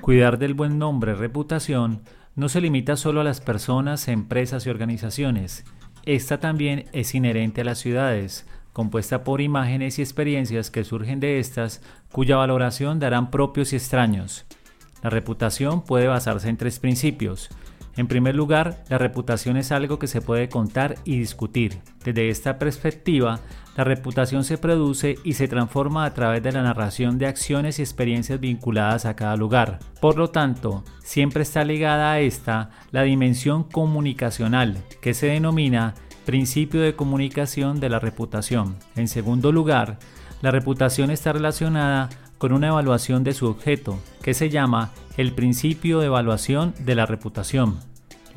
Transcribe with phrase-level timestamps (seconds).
[0.00, 2.02] Cuidar del buen nombre, reputación,
[2.34, 5.64] no se limita solo a las personas, empresas y organizaciones.
[6.04, 11.40] Esta también es inherente a las ciudades, compuesta por imágenes y experiencias que surgen de
[11.40, 14.46] estas, cuya valoración darán propios y extraños.
[15.02, 17.50] La reputación puede basarse en tres principios.
[17.98, 21.80] En primer lugar, la reputación es algo que se puede contar y discutir.
[22.04, 23.40] Desde esta perspectiva,
[23.76, 27.82] la reputación se produce y se transforma a través de la narración de acciones y
[27.82, 29.80] experiencias vinculadas a cada lugar.
[30.00, 36.80] Por lo tanto, siempre está ligada a esta la dimensión comunicacional, que se denomina principio
[36.80, 38.76] de comunicación de la reputación.
[38.94, 39.98] En segundo lugar,
[40.40, 45.98] la reputación está relacionada con una evaluación de su objeto, que se llama el principio
[45.98, 47.80] de evaluación de la reputación.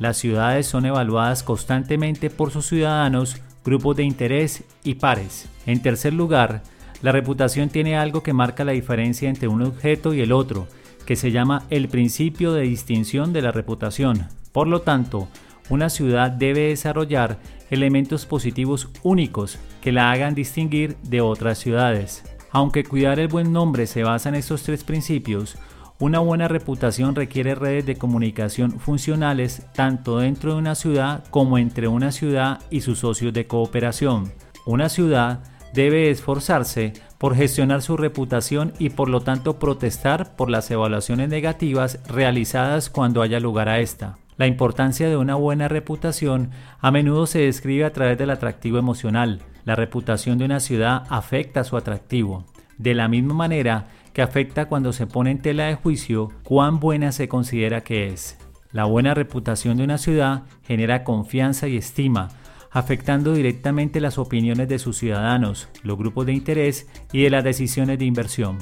[0.00, 5.48] Las ciudades son evaluadas constantemente por sus ciudadanos, grupos de interés y pares.
[5.64, 6.64] En tercer lugar,
[7.00, 10.66] la reputación tiene algo que marca la diferencia entre un objeto y el otro,
[11.06, 14.26] que se llama el principio de distinción de la reputación.
[14.50, 15.28] Por lo tanto,
[15.70, 17.38] una ciudad debe desarrollar
[17.70, 22.24] elementos positivos únicos que la hagan distinguir de otras ciudades.
[22.50, 25.56] Aunque cuidar el buen nombre se basa en estos tres principios,
[26.02, 31.86] una buena reputación requiere redes de comunicación funcionales tanto dentro de una ciudad como entre
[31.86, 34.32] una ciudad y sus socios de cooperación.
[34.66, 40.68] Una ciudad debe esforzarse por gestionar su reputación y por lo tanto protestar por las
[40.72, 44.18] evaluaciones negativas realizadas cuando haya lugar a esta.
[44.36, 49.42] La importancia de una buena reputación a menudo se describe a través del atractivo emocional.
[49.64, 52.44] La reputación de una ciudad afecta su atractivo.
[52.76, 57.12] De la misma manera que afecta cuando se pone en tela de juicio cuán buena
[57.12, 58.38] se considera que es.
[58.72, 62.28] La buena reputación de una ciudad genera confianza y estima,
[62.70, 67.98] afectando directamente las opiniones de sus ciudadanos, los grupos de interés y de las decisiones
[67.98, 68.58] de inversión.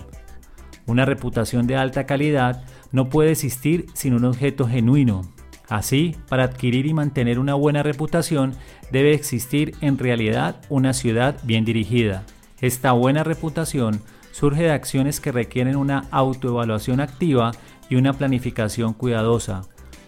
[0.86, 5.22] Una reputación de alta calidad no puede existir sin un objeto genuino.
[5.68, 8.54] Así, para adquirir y mantener una buena reputación,
[8.90, 12.24] debe existir en realidad una ciudad bien dirigida.
[12.60, 17.52] Esta buena reputación surge de acciones que requieren una autoevaluación activa
[17.88, 19.62] y una planificación cuidadosa.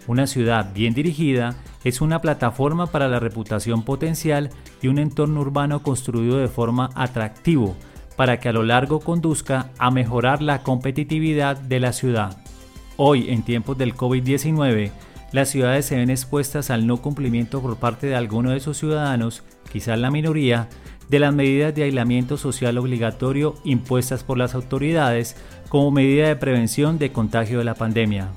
[0.05, 4.49] Una ciudad bien dirigida es una plataforma para la reputación potencial
[4.81, 7.75] y un entorno urbano construido de forma atractivo
[8.15, 12.37] para que a lo largo conduzca a mejorar la competitividad de la ciudad.
[12.97, 14.91] Hoy, en tiempos del COVID-19,
[15.31, 19.41] las ciudades se ven expuestas al no cumplimiento por parte de algunos de sus ciudadanos,
[19.71, 20.69] quizás la minoría,
[21.09, 25.35] de las medidas de aislamiento social obligatorio impuestas por las autoridades
[25.69, 28.29] como medida de prevención de contagio de la pandemia.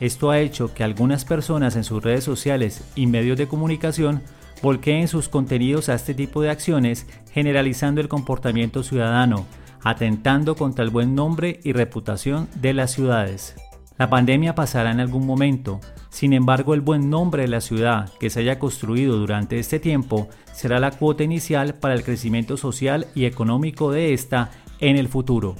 [0.00, 4.22] Esto ha hecho que algunas personas en sus redes sociales y medios de comunicación
[4.62, 9.46] volqueen sus contenidos a este tipo de acciones, generalizando el comportamiento ciudadano,
[9.82, 13.54] atentando contra el buen nombre y reputación de las ciudades.
[13.98, 15.80] La pandemia pasará en algún momento,
[16.14, 20.28] sin embargo el buen nombre de la ciudad que se haya construido durante este tiempo
[20.52, 25.56] será la cuota inicial para el crecimiento social y económico de esta en el futuro.